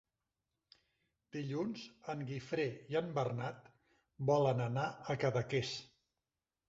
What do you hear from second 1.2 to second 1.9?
Dilluns